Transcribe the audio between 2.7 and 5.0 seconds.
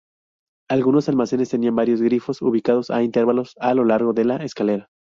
a intervalos a lo largo de la escalera.